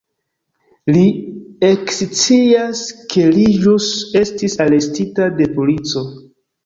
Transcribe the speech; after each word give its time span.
Li 0.95 1.03
ekscias, 1.67 2.81
ke 3.13 3.27
li 3.35 3.45
ĵus 3.67 3.93
estis 4.25 4.57
arestita 4.67 5.29
de 5.43 5.49
polico. 5.59 6.05